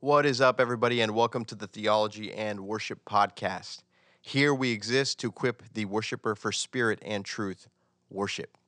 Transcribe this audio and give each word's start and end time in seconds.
What 0.00 0.26
is 0.26 0.40
up, 0.40 0.60
everybody, 0.60 1.00
and 1.00 1.14
welcome 1.14 1.46
to 1.46 1.54
the 1.54 1.66
Theology 1.66 2.32
and 2.32 2.60
Worship 2.60 3.04
Podcast. 3.06 3.82
Here 4.20 4.52
we 4.54 4.70
exist 4.70 5.18
to 5.20 5.28
equip 5.28 5.62
the 5.72 5.86
worshiper 5.86 6.34
for 6.34 6.52
spirit 6.52 6.98
and 7.02 7.24
truth 7.24 7.68
worship. 8.10 8.58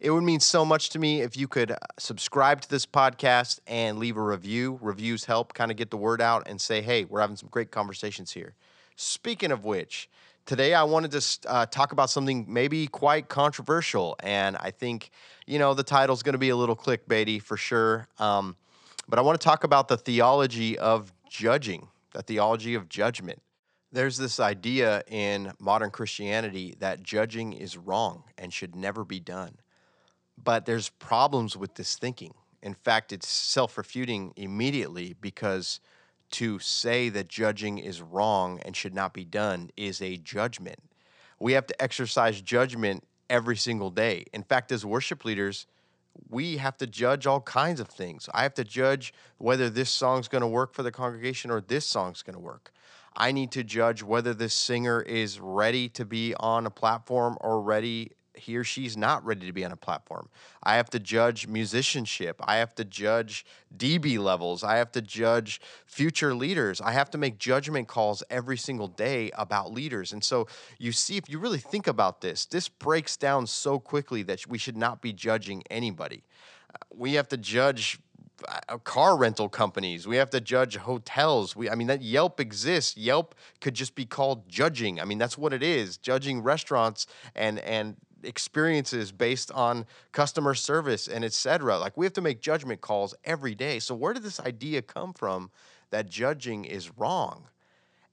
It 0.00 0.10
would 0.10 0.22
mean 0.22 0.40
so 0.40 0.64
much 0.64 0.88
to 0.90 0.98
me 0.98 1.20
if 1.20 1.36
you 1.36 1.46
could 1.46 1.72
uh, 1.72 1.76
subscribe 1.98 2.62
to 2.62 2.70
this 2.70 2.86
podcast 2.86 3.60
and 3.66 3.98
leave 3.98 4.16
a 4.16 4.22
review. 4.22 4.78
Reviews 4.80 5.26
help 5.26 5.52
kind 5.52 5.70
of 5.70 5.76
get 5.76 5.90
the 5.90 5.98
word 5.98 6.22
out 6.22 6.44
and 6.46 6.58
say, 6.58 6.80
hey, 6.80 7.04
we're 7.04 7.20
having 7.20 7.36
some 7.36 7.50
great 7.50 7.70
conversations 7.70 8.32
here. 8.32 8.54
Speaking 8.96 9.52
of 9.52 9.64
which, 9.64 10.08
today 10.46 10.72
I 10.72 10.84
wanted 10.84 11.10
to 11.10 11.50
uh, 11.50 11.66
talk 11.66 11.92
about 11.92 12.08
something 12.08 12.46
maybe 12.48 12.86
quite 12.86 13.28
controversial. 13.28 14.16
And 14.20 14.56
I 14.56 14.70
think, 14.70 15.10
you 15.46 15.58
know, 15.58 15.74
the 15.74 15.82
title's 15.82 16.22
going 16.22 16.32
to 16.32 16.38
be 16.38 16.48
a 16.48 16.56
little 16.56 16.76
clickbaity 16.76 17.42
for 17.42 17.58
sure. 17.58 18.08
Um, 18.18 18.56
but 19.08 19.18
I 19.18 19.22
want 19.22 19.40
to 19.40 19.44
talk 19.44 19.64
about 19.64 19.88
the 19.88 19.96
theology 19.96 20.78
of 20.78 21.12
judging, 21.30 21.88
the 22.12 22.22
theology 22.22 22.74
of 22.74 22.88
judgment. 22.88 23.40
There's 23.90 24.18
this 24.18 24.38
idea 24.38 25.02
in 25.08 25.52
modern 25.58 25.90
Christianity 25.90 26.74
that 26.78 27.02
judging 27.02 27.54
is 27.54 27.78
wrong 27.78 28.24
and 28.36 28.52
should 28.52 28.76
never 28.76 29.04
be 29.04 29.18
done. 29.18 29.56
But 30.36 30.66
there's 30.66 30.90
problems 30.90 31.56
with 31.56 31.74
this 31.74 31.96
thinking. 31.96 32.34
In 32.62 32.74
fact, 32.74 33.12
it's 33.12 33.28
self 33.28 33.78
refuting 33.78 34.34
immediately 34.36 35.16
because 35.18 35.80
to 36.32 36.58
say 36.58 37.08
that 37.08 37.28
judging 37.28 37.78
is 37.78 38.02
wrong 38.02 38.60
and 38.64 38.76
should 38.76 38.94
not 38.94 39.14
be 39.14 39.24
done 39.24 39.70
is 39.76 40.02
a 40.02 40.18
judgment. 40.18 40.78
We 41.40 41.54
have 41.54 41.66
to 41.68 41.82
exercise 41.82 42.42
judgment 42.42 43.04
every 43.30 43.56
single 43.56 43.90
day. 43.90 44.26
In 44.34 44.42
fact, 44.42 44.70
as 44.70 44.84
worship 44.84 45.24
leaders, 45.24 45.66
we 46.28 46.56
have 46.58 46.76
to 46.78 46.86
judge 46.86 47.26
all 47.26 47.40
kinds 47.40 47.80
of 47.80 47.88
things. 47.88 48.28
I 48.32 48.42
have 48.42 48.54
to 48.54 48.64
judge 48.64 49.12
whether 49.38 49.70
this 49.70 49.90
song's 49.90 50.28
going 50.28 50.42
to 50.42 50.48
work 50.48 50.74
for 50.74 50.82
the 50.82 50.92
congregation 50.92 51.50
or 51.50 51.60
this 51.60 51.86
song's 51.86 52.22
going 52.22 52.34
to 52.34 52.40
work. 52.40 52.72
I 53.16 53.32
need 53.32 53.50
to 53.52 53.64
judge 53.64 54.02
whether 54.02 54.32
this 54.32 54.54
singer 54.54 55.00
is 55.02 55.40
ready 55.40 55.88
to 55.90 56.04
be 56.04 56.34
on 56.38 56.66
a 56.66 56.70
platform 56.70 57.36
or 57.40 57.60
ready 57.60 58.12
he 58.38 58.56
or 58.56 58.64
she's 58.64 58.96
not 58.96 59.24
ready 59.24 59.46
to 59.46 59.52
be 59.52 59.64
on 59.64 59.72
a 59.72 59.76
platform. 59.76 60.28
I 60.62 60.76
have 60.76 60.90
to 60.90 60.98
judge 60.98 61.46
musicianship. 61.46 62.40
I 62.44 62.56
have 62.56 62.74
to 62.76 62.84
judge 62.84 63.44
DB 63.76 64.18
levels. 64.18 64.64
I 64.64 64.76
have 64.76 64.92
to 64.92 65.02
judge 65.02 65.60
future 65.86 66.34
leaders. 66.34 66.80
I 66.80 66.92
have 66.92 67.10
to 67.10 67.18
make 67.18 67.38
judgment 67.38 67.88
calls 67.88 68.22
every 68.30 68.56
single 68.56 68.88
day 68.88 69.30
about 69.36 69.72
leaders. 69.72 70.12
And 70.12 70.22
so 70.22 70.46
you 70.78 70.92
see, 70.92 71.16
if 71.16 71.28
you 71.28 71.38
really 71.38 71.58
think 71.58 71.86
about 71.86 72.20
this, 72.20 72.44
this 72.44 72.68
breaks 72.68 73.16
down 73.16 73.46
so 73.46 73.78
quickly 73.78 74.22
that 74.24 74.46
we 74.46 74.58
should 74.58 74.76
not 74.76 75.00
be 75.00 75.12
judging 75.12 75.62
anybody. 75.70 76.24
Uh, 76.74 76.78
we 76.94 77.14
have 77.14 77.28
to 77.28 77.36
judge 77.36 77.98
uh, 78.46 78.78
car 78.78 79.16
rental 79.16 79.48
companies. 79.48 80.06
We 80.06 80.16
have 80.16 80.30
to 80.30 80.40
judge 80.40 80.76
hotels. 80.76 81.56
We, 81.56 81.68
I 81.68 81.74
mean, 81.74 81.88
that 81.88 82.02
Yelp 82.02 82.38
exists. 82.38 82.96
Yelp 82.96 83.34
could 83.60 83.74
just 83.74 83.94
be 83.94 84.06
called 84.06 84.48
judging. 84.48 85.00
I 85.00 85.04
mean, 85.04 85.18
that's 85.18 85.36
what 85.36 85.52
it 85.52 85.62
is, 85.62 85.96
judging 85.96 86.42
restaurants 86.42 87.06
and 87.34 87.58
and 87.60 87.96
experiences 88.22 89.12
based 89.12 89.50
on 89.52 89.86
customer 90.12 90.54
service 90.54 91.08
and 91.08 91.24
etc. 91.24 91.78
Like 91.78 91.96
we 91.96 92.06
have 92.06 92.12
to 92.14 92.20
make 92.20 92.40
judgment 92.40 92.80
calls 92.80 93.14
every 93.24 93.54
day. 93.54 93.78
So 93.78 93.94
where 93.94 94.12
did 94.12 94.22
this 94.22 94.40
idea 94.40 94.82
come 94.82 95.12
from 95.12 95.50
that 95.90 96.08
judging 96.08 96.64
is 96.64 96.96
wrong? 96.96 97.48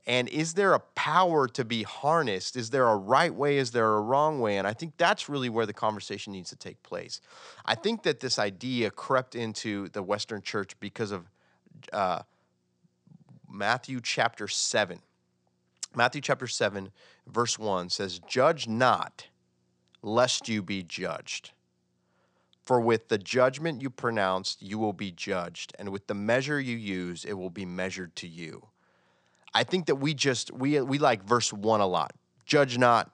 And 0.07 0.29
is 0.29 0.53
there 0.53 0.73
a 0.73 0.79
power 0.79 1.47
to 1.47 1.65
be 1.65 1.81
harnessed? 1.81 2.55
Is 2.55 2.69
there 2.69 2.87
a 2.87 2.95
right 2.95 3.33
way? 3.33 3.57
Is 3.57 3.71
there 3.71 3.95
a 3.95 4.01
wrong 4.01 4.39
way? 4.39 4.57
And 4.57 4.67
I 4.67 4.73
think 4.73 4.93
that's 4.97 5.27
really 5.27 5.49
where 5.49 5.65
the 5.65 5.73
conversation 5.73 6.31
needs 6.31 6.51
to 6.51 6.55
take 6.55 6.81
place. 6.83 7.21
I 7.65 7.73
think 7.73 8.03
that 8.03 8.19
this 8.19 8.37
idea 8.37 8.91
crept 8.91 9.33
into 9.33 9.89
the 9.89 10.03
Western 10.03 10.43
church 10.43 10.79
because 10.79 11.11
of 11.11 11.27
uh, 11.91 12.21
Matthew 13.49 13.99
chapter 13.99 14.47
7. 14.47 14.99
Matthew 15.95 16.21
chapter 16.21 16.45
7, 16.45 16.91
verse 17.25 17.57
1 17.57 17.89
says, 17.89 18.19
Judge 18.19 18.67
not 18.67 19.27
lest 20.05 20.47
you 20.47 20.61
be 20.61 20.83
judged. 20.83 21.51
For 22.63 22.79
with 22.79 23.09
the 23.09 23.17
judgment 23.17 23.81
you 23.81 23.89
pronounce, 23.89 24.57
you 24.59 24.77
will 24.77 24.93
be 24.93 25.11
judged, 25.11 25.73
and 25.77 25.89
with 25.89 26.07
the 26.07 26.13
measure 26.13 26.59
you 26.59 26.77
use, 26.77 27.25
it 27.25 27.33
will 27.33 27.49
be 27.49 27.66
measured 27.66 28.15
to 28.17 28.27
you. 28.27 28.67
I 29.53 29.63
think 29.63 29.88
that 29.88 29.95
we 29.95 30.13
just 30.13 30.51
we 30.51 30.79
we 30.81 30.97
like 30.97 31.23
verse 31.23 31.51
1 31.51 31.81
a 31.81 31.88
lot. 31.88 32.13
Judge 32.45 32.77
not 32.77 33.11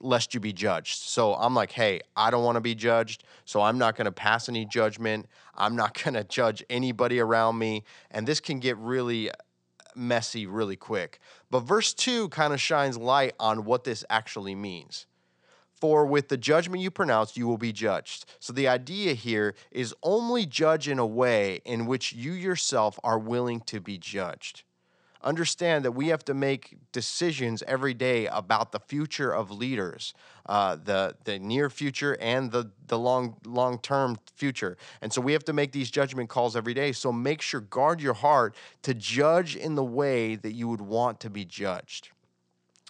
lest 0.00 0.34
you 0.34 0.40
be 0.40 0.52
judged. 0.52 0.98
So 0.98 1.34
I'm 1.34 1.54
like, 1.54 1.72
"Hey, 1.72 2.00
I 2.16 2.30
don't 2.30 2.44
want 2.44 2.56
to 2.56 2.60
be 2.60 2.74
judged, 2.74 3.24
so 3.44 3.62
I'm 3.62 3.78
not 3.78 3.96
going 3.96 4.06
to 4.06 4.12
pass 4.12 4.48
any 4.48 4.64
judgment. 4.64 5.26
I'm 5.54 5.76
not 5.76 5.94
going 6.02 6.14
to 6.14 6.24
judge 6.24 6.64
anybody 6.70 7.18
around 7.18 7.58
me." 7.58 7.84
And 8.10 8.26
this 8.26 8.40
can 8.40 8.58
get 8.58 8.76
really 8.78 9.30
messy 9.94 10.46
really 10.46 10.76
quick. 10.76 11.20
But 11.50 11.60
verse 11.60 11.92
2 11.92 12.28
kind 12.30 12.52
of 12.52 12.60
shines 12.60 12.96
light 12.96 13.34
on 13.38 13.64
what 13.64 13.84
this 13.84 14.04
actually 14.08 14.54
means. 14.54 15.06
For 15.82 16.06
with 16.06 16.28
the 16.28 16.36
judgment 16.36 16.80
you 16.80 16.92
pronounce, 16.92 17.36
you 17.36 17.48
will 17.48 17.58
be 17.58 17.72
judged. 17.72 18.26
So 18.38 18.52
the 18.52 18.68
idea 18.68 19.14
here 19.14 19.56
is 19.72 19.92
only 20.04 20.46
judge 20.46 20.86
in 20.86 21.00
a 21.00 21.04
way 21.04 21.60
in 21.64 21.86
which 21.86 22.12
you 22.12 22.30
yourself 22.30 23.00
are 23.02 23.18
willing 23.18 23.62
to 23.62 23.80
be 23.80 23.98
judged. 23.98 24.62
Understand 25.22 25.84
that 25.84 25.90
we 25.90 26.06
have 26.06 26.24
to 26.26 26.34
make 26.34 26.76
decisions 26.92 27.64
every 27.66 27.94
day 27.94 28.28
about 28.28 28.70
the 28.70 28.78
future 28.78 29.32
of 29.32 29.50
leaders, 29.50 30.14
uh, 30.46 30.76
the 30.76 31.16
the 31.24 31.40
near 31.40 31.68
future 31.68 32.16
and 32.20 32.52
the 32.52 32.70
the 32.86 32.96
long 32.96 33.34
long 33.44 33.80
term 33.80 34.20
future. 34.36 34.76
And 35.00 35.12
so 35.12 35.20
we 35.20 35.32
have 35.32 35.44
to 35.46 35.52
make 35.52 35.72
these 35.72 35.90
judgment 35.90 36.28
calls 36.28 36.54
every 36.54 36.74
day. 36.74 36.92
So 36.92 37.10
make 37.10 37.42
sure 37.42 37.60
guard 37.60 38.00
your 38.00 38.14
heart 38.14 38.54
to 38.82 38.94
judge 38.94 39.56
in 39.56 39.74
the 39.74 39.82
way 39.82 40.36
that 40.36 40.52
you 40.52 40.68
would 40.68 40.80
want 40.80 41.18
to 41.18 41.28
be 41.28 41.44
judged. 41.44 42.10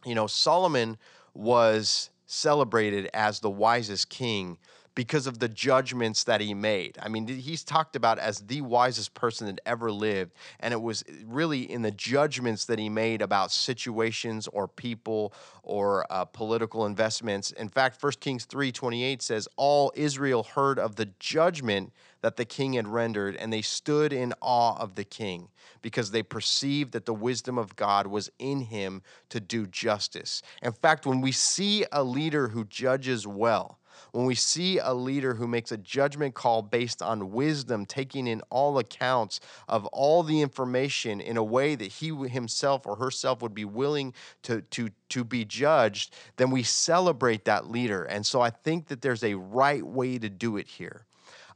You 0.05 0.15
know, 0.15 0.27
Solomon 0.27 0.99
was 1.33 2.11
celebrated 2.33 3.11
as 3.13 3.41
the 3.41 3.51
wisest 3.51 4.09
king 4.09 4.59
because 4.95 5.27
of 5.27 5.39
the 5.39 5.49
judgments 5.49 6.25
that 6.25 6.41
he 6.41 6.53
made. 6.53 6.99
I 7.03 7.09
mean, 7.09 7.27
he's 7.27 7.65
talked 7.65 7.97
about 7.97 8.19
as 8.19 8.41
the 8.41 8.61
wisest 8.61 9.15
person 9.15 9.47
that 9.47 9.59
ever 9.65 9.91
lived, 9.91 10.33
and 10.61 10.73
it 10.73 10.81
was 10.81 11.03
really 11.25 11.71
in 11.71 11.83
the 11.83 11.91
judgments 11.91 12.67
that 12.67 12.79
he 12.79 12.89
made 12.89 13.23
about 13.23 13.51
situations 13.51 14.49
or 14.49 14.69
people 14.69 15.33
or 15.63 16.07
uh, 16.11 16.25
political 16.27 16.85
investments. 16.85 17.53
In 17.53 17.69
fact, 17.69 18.03
1 18.03 18.13
Kings 18.21 18.47
3:28 18.47 19.23
says, 19.23 19.49
"All 19.57 19.93
Israel 19.95 20.43
heard 20.43 20.79
of 20.79 20.97
the 20.97 21.07
judgment 21.19 21.93
that 22.23 22.37
the 22.37 22.45
king 22.45 22.73
had 22.73 22.89
rendered, 22.89 23.37
and 23.37 23.53
they 23.53 23.63
stood 23.63 24.13
in 24.13 24.33
awe 24.41 24.77
of 24.79 24.95
the 24.95 25.05
king, 25.05 25.49
because 25.83 26.11
they 26.11 26.23
perceived 26.23 26.93
that 26.93 27.05
the 27.05 27.15
wisdom 27.15 27.59
of 27.59 27.77
God 27.77 28.07
was 28.07 28.31
in 28.39 28.63
him 28.63 29.03
to 29.29 29.41
do 29.41 29.67
justice. 29.67 30.43
In 30.63 30.73
fact, 30.73 31.07
when 31.07 31.21
we 31.21 31.33
see 31.33 31.85
a 31.93 32.03
leader 32.03 32.49
who 32.49 32.65
judges 32.65 33.27
well, 33.27 33.79
when 34.13 34.27
we 34.27 34.35
see 34.35 34.79
a 34.79 34.93
leader 34.93 35.35
who 35.35 35.47
makes 35.47 35.73
a 35.73 35.77
judgment 35.77 36.35
call 36.35 36.63
based 36.63 37.03
on 37.03 37.33
wisdom, 37.33 37.87
taking 37.87 38.27
in 38.27 38.43
all 38.51 38.79
accounts 38.79 39.41
of 39.69 39.87
all 39.87 40.23
the 40.23 40.41
information 40.41 41.21
in 41.21 41.37
a 41.37 41.45
way 41.45 41.75
that 41.75 41.93
he 41.93 42.15
himself 42.29 42.87
or 42.87 42.97
herself 42.97 43.43
would 43.43 43.55
be 43.55 43.65
willing 43.65 44.13
to, 44.43 44.63
to, 44.63 44.91
to 45.09 45.25
be 45.25 45.45
judged, 45.45 46.15
then 46.37 46.51
we 46.51 46.63
celebrate 46.63 47.45
that 47.45 47.71
leader. 47.71 48.05
And 48.05 48.25
so 48.27 48.41
I 48.41 48.51
think 48.51 48.89
that 48.89 49.03
there's 49.03 49.25
a 49.25 49.35
right 49.35 49.85
way 49.85 50.19
to 50.19 50.29
do 50.29 50.57
it 50.57 50.67
here. 50.67 51.07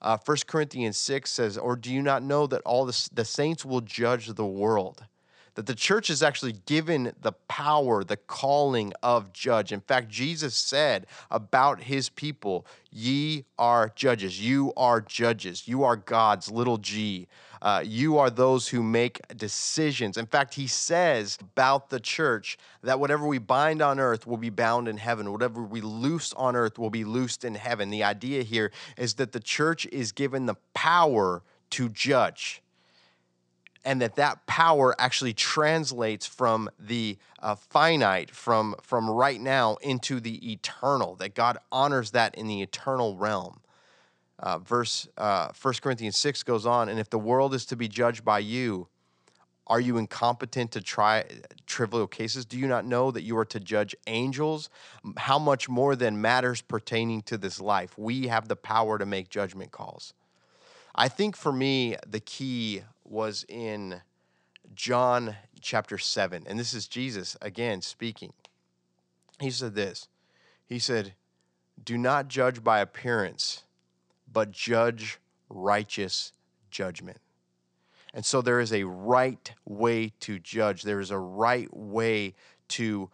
Uh, 0.00 0.18
1 0.24 0.38
Corinthians 0.46 0.96
6 0.96 1.30
says, 1.30 1.58
Or 1.58 1.76
do 1.76 1.92
you 1.92 2.02
not 2.02 2.22
know 2.22 2.46
that 2.46 2.62
all 2.62 2.84
the, 2.84 3.08
the 3.12 3.24
saints 3.24 3.64
will 3.64 3.80
judge 3.80 4.28
the 4.28 4.46
world? 4.46 5.04
That 5.56 5.66
the 5.66 5.74
church 5.74 6.10
is 6.10 6.22
actually 6.22 6.52
given 6.66 7.12
the 7.22 7.32
power, 7.32 8.04
the 8.04 8.18
calling 8.18 8.92
of 9.02 9.32
judge. 9.32 9.72
In 9.72 9.80
fact, 9.80 10.08
Jesus 10.08 10.54
said 10.54 11.06
about 11.30 11.82
his 11.82 12.10
people, 12.10 12.66
Ye 12.90 13.44
are 13.58 13.90
judges. 13.94 14.40
You 14.40 14.74
are 14.76 15.00
judges. 15.00 15.66
You 15.66 15.82
are 15.82 15.96
God's 15.96 16.50
little 16.50 16.76
g. 16.76 17.26
Uh, 17.62 17.82
you 17.84 18.18
are 18.18 18.28
those 18.28 18.68
who 18.68 18.82
make 18.82 19.20
decisions. 19.34 20.18
In 20.18 20.26
fact, 20.26 20.54
he 20.54 20.66
says 20.66 21.38
about 21.40 21.88
the 21.88 22.00
church 22.00 22.58
that 22.82 23.00
whatever 23.00 23.26
we 23.26 23.38
bind 23.38 23.80
on 23.80 23.98
earth 23.98 24.26
will 24.26 24.36
be 24.36 24.50
bound 24.50 24.88
in 24.88 24.98
heaven. 24.98 25.32
Whatever 25.32 25.62
we 25.62 25.80
loose 25.80 26.32
on 26.34 26.54
earth 26.54 26.78
will 26.78 26.90
be 26.90 27.04
loosed 27.04 27.44
in 27.44 27.54
heaven. 27.54 27.90
The 27.90 28.04
idea 28.04 28.42
here 28.42 28.72
is 28.96 29.14
that 29.14 29.32
the 29.32 29.40
church 29.40 29.86
is 29.86 30.12
given 30.12 30.46
the 30.46 30.56
power 30.74 31.42
to 31.70 31.88
judge 31.88 32.62
and 33.86 34.02
that 34.02 34.16
that 34.16 34.44
power 34.46 34.94
actually 34.98 35.32
translates 35.32 36.26
from 36.26 36.68
the 36.78 37.16
uh, 37.40 37.54
finite 37.54 38.30
from 38.30 38.74
from 38.82 39.08
right 39.08 39.40
now 39.40 39.76
into 39.76 40.20
the 40.20 40.52
eternal 40.52 41.14
that 41.14 41.34
god 41.34 41.56
honors 41.72 42.10
that 42.10 42.34
in 42.34 42.46
the 42.46 42.60
eternal 42.60 43.16
realm 43.16 43.60
uh, 44.38 44.58
verse 44.58 45.08
uh, 45.16 45.48
1 45.60 45.74
Corinthians 45.82 46.16
6 46.18 46.42
goes 46.42 46.66
on, 46.66 46.88
and 46.88 46.98
if 46.98 47.10
the 47.10 47.18
world 47.18 47.54
is 47.54 47.64
to 47.66 47.76
be 47.76 47.88
judged 47.88 48.24
by 48.24 48.38
you, 48.38 48.88
are 49.66 49.80
you 49.80 49.96
incompetent 49.98 50.70
to 50.72 50.80
try 50.80 51.24
trivial 51.66 52.06
cases? 52.06 52.44
Do 52.44 52.58
you 52.58 52.68
not 52.68 52.84
know 52.84 53.10
that 53.10 53.22
you 53.22 53.36
are 53.38 53.44
to 53.46 53.58
judge 53.58 53.96
angels? 54.06 54.70
How 55.16 55.38
much 55.38 55.68
more 55.68 55.96
than 55.96 56.20
matters 56.20 56.60
pertaining 56.60 57.22
to 57.22 57.36
this 57.36 57.60
life? 57.60 57.98
We 57.98 58.28
have 58.28 58.46
the 58.46 58.56
power 58.56 58.98
to 58.98 59.06
make 59.06 59.28
judgment 59.28 59.72
calls. 59.72 60.12
I 60.94 61.08
think 61.08 61.36
for 61.36 61.52
me, 61.52 61.96
the 62.06 62.20
key 62.20 62.82
was 63.08 63.44
in 63.48 64.02
John 64.74 65.36
chapter 65.60 65.98
7. 65.98 66.44
And 66.46 66.58
this 66.58 66.74
is 66.74 66.86
Jesus 66.86 67.36
again 67.40 67.82
speaking. 67.82 68.32
He 69.40 69.50
said 69.50 69.74
this 69.74 70.08
He 70.66 70.78
said, 70.78 71.14
Do 71.82 71.98
not 71.98 72.28
judge 72.28 72.62
by 72.62 72.80
appearance, 72.80 73.64
but 74.30 74.50
judge 74.50 75.18
righteous 75.48 76.32
judgment. 76.70 77.18
And 78.14 78.24
so 78.24 78.40
there 78.40 78.60
is 78.60 78.72
a 78.72 78.84
right 78.84 79.52
way 79.66 80.12
to 80.20 80.38
judge, 80.38 80.82
there 80.82 81.00
is 81.00 81.10
a 81.10 81.18
right 81.18 81.68
way 81.76 82.34
to 82.68 83.10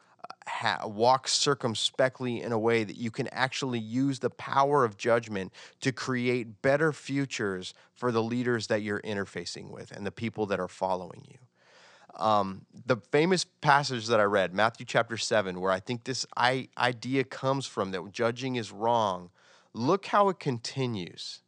ha- 0.46 0.86
walk 0.86 1.28
circumspectly 1.28 2.42
in 2.42 2.52
a 2.52 2.58
way 2.58 2.84
that 2.84 2.96
you 2.96 3.10
can 3.10 3.28
actually 3.28 3.78
use 3.78 4.18
the 4.18 4.30
power 4.30 4.84
of 4.84 4.96
judgment 4.96 5.52
to 5.80 5.92
create 5.92 6.62
better 6.62 6.92
futures 6.92 7.74
for 7.94 8.12
the 8.12 8.22
leaders 8.22 8.66
that 8.68 8.82
you're 8.82 9.00
interfacing 9.00 9.70
with 9.70 9.90
and 9.90 10.06
the 10.06 10.10
people 10.10 10.46
that 10.46 10.60
are 10.60 10.68
following 10.68 11.24
you. 11.28 11.38
Um, 12.22 12.66
the 12.86 12.98
famous 13.10 13.44
passage 13.44 14.06
that 14.08 14.20
I 14.20 14.24
read, 14.24 14.52
Matthew 14.52 14.84
chapter 14.84 15.16
7, 15.16 15.60
where 15.60 15.72
I 15.72 15.80
think 15.80 16.04
this 16.04 16.26
I- 16.36 16.68
idea 16.76 17.24
comes 17.24 17.66
from 17.66 17.90
that 17.92 18.12
judging 18.12 18.56
is 18.56 18.70
wrong, 18.70 19.30
look 19.72 20.06
how 20.06 20.28
it 20.28 20.38
continues. 20.38 21.40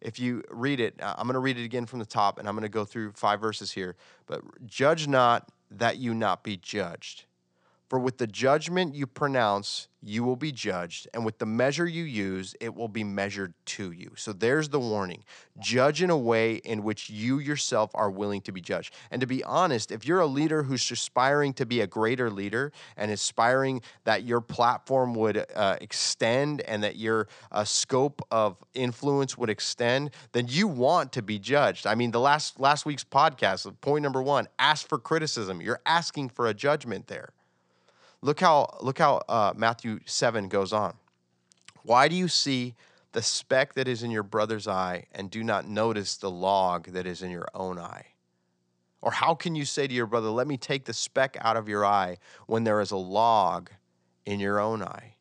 If 0.00 0.20
you 0.20 0.44
read 0.50 0.78
it, 0.78 1.00
uh, 1.00 1.14
I'm 1.18 1.26
going 1.26 1.34
to 1.34 1.40
read 1.40 1.58
it 1.58 1.64
again 1.64 1.86
from 1.86 1.98
the 1.98 2.06
top 2.06 2.38
and 2.38 2.48
I'm 2.48 2.54
going 2.54 2.62
to 2.62 2.68
go 2.68 2.84
through 2.84 3.12
five 3.12 3.40
verses 3.40 3.72
here. 3.72 3.96
But 4.26 4.42
judge 4.66 5.08
not 5.08 5.50
that 5.70 5.96
you 5.96 6.14
not 6.14 6.44
be 6.44 6.56
judged. 6.56 7.24
For 7.88 8.00
with 8.00 8.18
the 8.18 8.26
judgment 8.26 8.94
you 8.96 9.06
pronounce, 9.06 9.86
you 10.02 10.24
will 10.24 10.36
be 10.36 10.52
judged, 10.52 11.08
and 11.14 11.24
with 11.24 11.38
the 11.38 11.46
measure 11.46 11.86
you 11.86 12.04
use, 12.04 12.54
it 12.60 12.74
will 12.74 12.88
be 12.88 13.02
measured 13.02 13.54
to 13.64 13.90
you. 13.90 14.12
So 14.16 14.32
there's 14.32 14.68
the 14.68 14.78
warning. 14.78 15.24
Judge 15.58 16.02
in 16.02 16.10
a 16.10 16.16
way 16.16 16.56
in 16.56 16.82
which 16.82 17.10
you 17.10 17.38
yourself 17.38 17.90
are 17.94 18.10
willing 18.10 18.40
to 18.42 18.52
be 18.52 18.60
judged. 18.60 18.94
And 19.10 19.20
to 19.20 19.26
be 19.26 19.42
honest, 19.42 19.90
if 19.90 20.06
you're 20.06 20.20
a 20.20 20.26
leader 20.26 20.64
who's 20.64 20.88
aspiring 20.90 21.54
to 21.54 21.66
be 21.66 21.80
a 21.80 21.86
greater 21.86 22.30
leader 22.30 22.72
and 22.96 23.10
aspiring 23.10 23.82
that 24.04 24.24
your 24.24 24.40
platform 24.40 25.14
would 25.14 25.44
uh, 25.54 25.76
extend 25.80 26.60
and 26.62 26.82
that 26.82 26.96
your 26.96 27.28
uh, 27.50 27.64
scope 27.64 28.20
of 28.30 28.56
influence 28.74 29.38
would 29.38 29.50
extend, 29.50 30.10
then 30.32 30.46
you 30.48 30.68
want 30.68 31.12
to 31.12 31.22
be 31.22 31.38
judged. 31.38 31.86
I 31.86 31.94
mean, 31.94 32.10
the 32.10 32.20
last 32.20 32.60
last 32.60 32.84
week's 32.84 33.04
podcast, 33.04 33.72
point 33.80 34.02
number 34.02 34.22
one, 34.22 34.46
ask 34.58 34.88
for 34.88 34.98
criticism. 34.98 35.60
You're 35.60 35.80
asking 35.86 36.28
for 36.30 36.46
a 36.46 36.54
judgment 36.54 37.06
there. 37.06 37.30
Look 38.26 38.40
how 38.40 38.76
look 38.80 38.98
how 38.98 39.22
uh, 39.28 39.52
Matthew 39.56 40.00
seven 40.04 40.48
goes 40.48 40.72
on. 40.72 40.96
Why 41.84 42.08
do 42.08 42.16
you 42.16 42.26
see 42.26 42.74
the 43.12 43.22
speck 43.22 43.74
that 43.74 43.86
is 43.86 44.02
in 44.02 44.10
your 44.10 44.24
brother's 44.24 44.66
eye 44.66 45.04
and 45.12 45.30
do 45.30 45.44
not 45.44 45.68
notice 45.68 46.16
the 46.16 46.28
log 46.28 46.88
that 46.88 47.06
is 47.06 47.22
in 47.22 47.30
your 47.30 47.46
own 47.54 47.78
eye? 47.78 48.06
Or 49.00 49.12
how 49.12 49.36
can 49.36 49.54
you 49.54 49.64
say 49.64 49.86
to 49.86 49.94
your 49.94 50.06
brother, 50.06 50.30
"Let 50.30 50.48
me 50.48 50.56
take 50.56 50.86
the 50.86 50.92
speck 50.92 51.36
out 51.40 51.56
of 51.56 51.68
your 51.68 51.86
eye," 51.86 52.18
when 52.48 52.64
there 52.64 52.80
is 52.80 52.90
a 52.90 52.96
log 52.96 53.70
in 54.24 54.40
your 54.40 54.58
own 54.58 54.82
eye? 54.82 55.14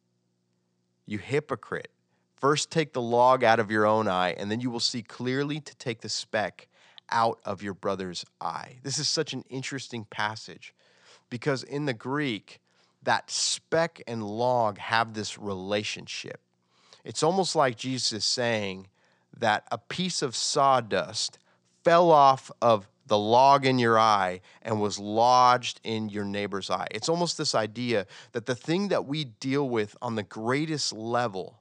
You 1.06 1.20
hypocrite! 1.20 1.92
First, 2.34 2.72
take 2.72 2.94
the 2.94 3.04
log 3.04 3.44
out 3.44 3.60
of 3.60 3.70
your 3.70 3.86
own 3.86 4.08
eye, 4.08 4.32
and 4.32 4.50
then 4.50 4.62
you 4.62 4.72
will 4.72 4.80
see 4.80 5.04
clearly 5.04 5.60
to 5.60 5.76
take 5.76 6.02
the 6.02 6.10
speck 6.10 6.68
out 7.12 7.40
of 7.46 7.62
your 7.62 7.76
brother's 7.76 8.26
eye. 8.42 8.80
This 8.82 8.98
is 8.98 9.08
such 9.08 9.32
an 9.32 9.44
interesting 9.48 10.06
passage 10.06 10.74
because 11.30 11.62
in 11.62 11.86
the 11.86 11.94
Greek, 11.94 12.62
that 13.06 13.32
speck 13.32 14.02
and 14.08 14.24
log 14.24 14.78
have 14.78 15.14
this 15.14 15.38
relationship. 15.38 16.42
It's 17.04 17.24
almost 17.24 17.56
like 17.56 17.78
Jesus 17.78 18.12
is 18.12 18.26
saying 18.26 18.88
that 19.38 19.66
a 19.72 19.78
piece 19.78 20.22
of 20.22 20.36
sawdust 20.36 21.40
fell 21.84 22.12
off 22.12 22.52
of 22.62 22.88
the 23.08 23.18
log 23.18 23.66
in 23.66 23.78
your 23.78 24.00
eye 24.00 24.42
and 24.64 24.82
was 24.82 24.98
lodged 24.98 25.80
in 25.84 26.10
your 26.10 26.26
neighbor's 26.26 26.70
eye. 26.72 26.88
It's 26.90 27.10
almost 27.10 27.38
this 27.38 27.54
idea 27.54 28.08
that 28.32 28.48
the 28.48 28.56
thing 28.56 28.88
that 28.88 29.06
we 29.06 29.26
deal 29.26 29.70
with 29.70 29.96
on 30.02 30.16
the 30.16 30.24
greatest 30.24 30.92
level, 30.92 31.60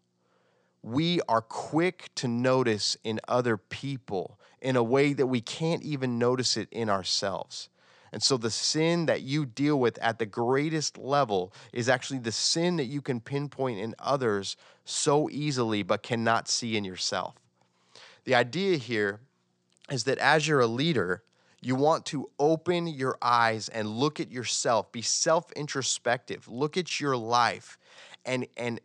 we 0.83 1.21
are 1.29 1.43
quick 1.43 2.11
to 2.17 2.29
notice 2.29 2.97
in 3.05 3.21
other 3.29 3.59
people 3.59 4.39
in 4.63 4.77
a 4.77 4.83
way 4.83 5.13
that 5.13 5.27
we 5.27 5.43
can't 5.43 5.83
even 5.83 6.19
notice 6.19 6.57
it 6.57 6.69
in 6.71 6.89
ourselves. 6.89 7.69
And 8.15 8.23
so 8.23 8.37
the 8.37 8.49
sin 8.49 9.07
that 9.07 9.23
you 9.23 9.45
deal 9.45 9.81
with 9.81 9.99
at 9.99 10.21
the 10.21 10.25
greatest 10.25 10.97
level 10.97 11.53
is 11.73 11.89
actually 11.89 12.21
the 12.21 12.31
sin 12.31 12.77
that 12.77 12.85
you 12.85 13.03
can 13.03 13.19
pinpoint 13.19 13.81
in 13.81 13.97
others 13.99 14.57
so 14.85 15.29
easily 15.31 15.83
but 15.83 16.05
cannot 16.05 16.47
see 16.47 16.77
in 16.77 16.85
yourself. 16.85 17.35
The 18.23 18.37
idea 18.37 18.77
here 18.77 19.19
is 19.91 20.05
that 20.05 20.19
as 20.19 20.47
you're 20.47 20.61
a 20.61 20.69
leader, 20.69 21.25
you 21.61 21.75
want 21.75 22.07
to 22.07 22.31
open 22.39 22.87
your 22.87 23.19
eyes 23.21 23.69
and 23.69 23.89
look 23.89 24.21
at 24.21 24.31
yourself, 24.31 24.93
be 24.93 25.03
self 25.03 25.51
introspective, 25.51 26.47
look 26.47 26.77
at 26.77 27.01
your 27.01 27.17
life, 27.17 27.79
and, 28.25 28.47
and 28.57 28.81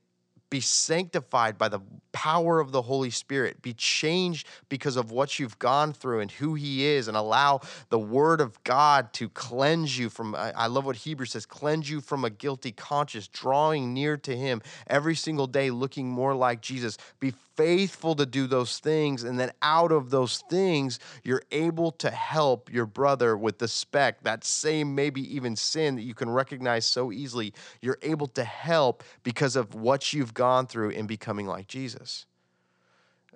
be 0.50 0.62
sanctified 0.62 1.58
by 1.58 1.70
the 1.70 1.80
power 2.12 2.60
of 2.60 2.72
the 2.72 2.82
Holy 2.82 3.10
Spirit. 3.12 3.62
Be 3.62 3.74
changed 3.74 4.48
because 4.68 4.96
of 4.96 5.12
what 5.12 5.40
you've 5.40 5.60
gone 5.60 5.94
through 5.94 6.22
and 6.22 6.32
who 6.32 6.56
He 6.56 6.86
is, 6.86 7.08
and 7.08 7.16
allow 7.16 7.62
the 7.90 8.00
Word 8.00 8.42
of 8.42 8.64
God 8.64 9.14
to 9.14 9.30
cleanse 9.30 9.98
you 9.98 10.10
from. 10.10 10.36
I 10.36 10.68
love 10.68 10.86
what 10.86 10.96
Hebrews 10.96 11.32
says 11.32 11.46
cleanse 11.46 11.90
you 11.90 12.02
from 12.02 12.26
a 12.26 12.30
guilty 12.30 12.72
conscience, 12.72 13.28
drawing 13.28 13.94
near 13.94 14.18
to 14.18 14.36
Him 14.36 14.62
every 14.88 15.16
single 15.16 15.48
day, 15.48 15.70
looking 15.70 16.10
more 16.10 16.36
like 16.36 16.62
Jesus. 16.62 16.98
Be 17.20 17.34
faithful 17.60 18.16
to 18.16 18.26
do 18.26 18.48
those 18.48 18.80
things. 18.80 19.26
And 19.26 19.38
then 19.38 19.52
out 19.62 19.92
of 19.92 20.12
those 20.12 20.42
things, 20.50 20.98
you're 21.26 21.44
able 21.52 21.92
to 21.92 22.10
help 22.10 22.72
your 22.72 22.86
brother 22.86 23.36
with 23.36 23.58
the 23.60 23.68
speck, 23.68 24.24
that 24.24 24.46
same 24.46 24.96
maybe 24.96 25.36
even 25.36 25.58
sin 25.58 25.98
that 25.98 26.04
you 26.04 26.14
can 26.14 26.30
recognize 26.30 26.86
so 26.86 27.12
easily. 27.12 27.54
You're 27.82 28.00
able 28.02 28.28
to 28.28 28.46
help 28.46 29.04
because 29.24 29.58
of 29.58 29.76
what 29.76 30.14
you've 30.14 30.34
gone 30.40 30.68
through 30.68 30.92
in 30.92 31.06
becoming 31.06 31.48
like 31.48 31.68
Jesus. 31.68 32.26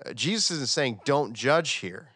Uh, 0.05 0.13
Jesus 0.13 0.49
isn't 0.51 0.69
saying 0.69 1.01
don't 1.03 1.33
judge 1.33 1.71
here. 1.73 2.11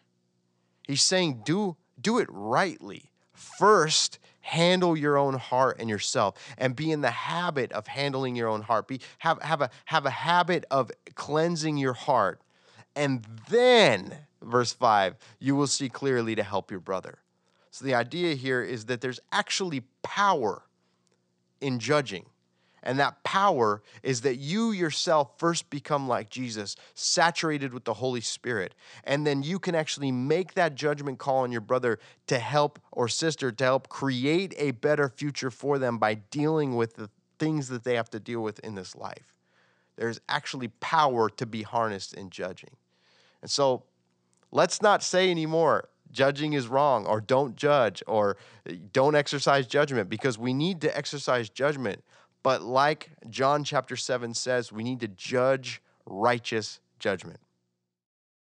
He's 0.82 1.02
saying 1.02 1.42
do 1.44 1.76
do 2.00 2.18
it 2.18 2.26
rightly. 2.30 3.10
First, 3.34 4.18
handle 4.40 4.96
your 4.96 5.18
own 5.18 5.34
heart 5.34 5.76
and 5.78 5.90
yourself 5.90 6.34
and 6.56 6.74
be 6.74 6.90
in 6.90 7.02
the 7.02 7.10
habit 7.10 7.70
of 7.72 7.86
handling 7.86 8.34
your 8.34 8.48
own 8.48 8.62
heart 8.62 8.88
be 8.88 8.98
have 9.18 9.38
have 9.42 9.60
a 9.60 9.68
have 9.84 10.06
a 10.06 10.10
habit 10.10 10.64
of 10.70 10.90
cleansing 11.14 11.76
your 11.76 11.92
heart 11.92 12.40
and 12.96 13.26
then 13.50 14.16
verse 14.40 14.72
5 14.72 15.16
you 15.38 15.54
will 15.54 15.66
see 15.66 15.90
clearly 15.90 16.34
to 16.34 16.42
help 16.42 16.70
your 16.70 16.80
brother 16.80 17.18
so 17.70 17.84
the 17.84 17.94
idea 17.94 18.34
here 18.34 18.62
is 18.62 18.86
that 18.86 19.02
there's 19.02 19.20
actually 19.32 19.82
power 20.02 20.62
in 21.60 21.78
judging 21.78 22.24
and 22.82 22.98
that 22.98 23.22
power 23.24 23.82
is 24.02 24.22
that 24.22 24.36
you 24.36 24.72
yourself 24.72 25.38
first 25.38 25.68
become 25.70 26.08
like 26.08 26.30
Jesus, 26.30 26.76
saturated 26.94 27.72
with 27.72 27.84
the 27.84 27.94
Holy 27.94 28.20
Spirit. 28.20 28.74
And 29.04 29.26
then 29.26 29.42
you 29.42 29.58
can 29.58 29.74
actually 29.74 30.12
make 30.12 30.54
that 30.54 30.74
judgment 30.74 31.18
call 31.18 31.38
on 31.38 31.52
your 31.52 31.60
brother 31.60 31.98
to 32.28 32.38
help 32.38 32.78
or 32.92 33.08
sister 33.08 33.50
to 33.50 33.64
help 33.64 33.88
create 33.88 34.54
a 34.58 34.72
better 34.72 35.08
future 35.08 35.50
for 35.50 35.78
them 35.78 35.98
by 35.98 36.14
dealing 36.14 36.76
with 36.76 36.94
the 36.94 37.10
things 37.38 37.68
that 37.68 37.84
they 37.84 37.94
have 37.94 38.10
to 38.10 38.20
deal 38.20 38.40
with 38.40 38.58
in 38.60 38.74
this 38.74 38.96
life. 38.96 39.38
There's 39.96 40.20
actually 40.28 40.68
power 40.68 41.28
to 41.30 41.46
be 41.46 41.62
harnessed 41.62 42.14
in 42.14 42.30
judging. 42.30 42.70
And 43.42 43.50
so 43.50 43.84
let's 44.52 44.80
not 44.80 45.02
say 45.02 45.30
anymore, 45.30 45.88
judging 46.10 46.52
is 46.52 46.68
wrong 46.68 47.06
or 47.06 47.20
don't 47.20 47.56
judge 47.56 48.02
or 48.06 48.36
eh, 48.66 48.76
don't 48.92 49.14
exercise 49.14 49.66
judgment 49.66 50.08
because 50.08 50.38
we 50.38 50.54
need 50.54 50.80
to 50.80 50.96
exercise 50.96 51.48
judgment 51.48 52.02
but 52.48 52.62
like 52.62 53.10
John 53.28 53.62
chapter 53.62 53.94
7 53.94 54.32
says, 54.32 54.72
we 54.72 54.82
need 54.82 55.00
to 55.00 55.08
judge 55.08 55.82
righteous 56.06 56.80
judgment. 56.98 57.40